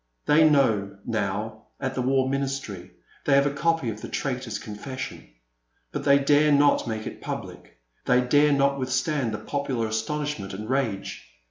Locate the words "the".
1.93-2.01, 4.01-4.07, 9.31-9.37